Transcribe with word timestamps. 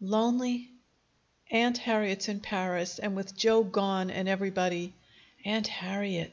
"Lonely!" 0.00 0.72
"Aunt 1.52 1.78
Harriet's 1.78 2.28
in 2.28 2.40
Paris, 2.40 2.98
and 2.98 3.14
with 3.14 3.36
Joe 3.36 3.62
gone 3.62 4.10
and 4.10 4.28
everybody" 4.28 4.92
"Aunt 5.44 5.68
Harriet!" 5.68 6.32